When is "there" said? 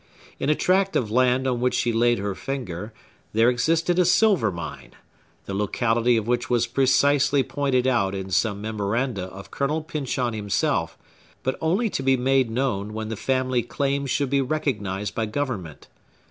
3.33-3.51